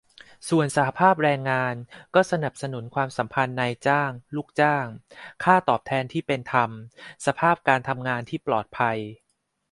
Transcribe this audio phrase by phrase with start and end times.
[0.49, 1.75] ส่วนสหภาพแรงงาน
[2.15, 4.85] ก็สนับสนุนความสัมพันธ์นายจ้าง-ลูกจ้าง
[5.43, 6.69] ค่าตอบแทนที่เป็นธรรม
[7.25, 8.97] สภาพการทำงานที่ปลอดภัย